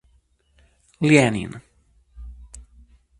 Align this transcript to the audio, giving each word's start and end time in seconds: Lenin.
Lenin. 1.01 1.53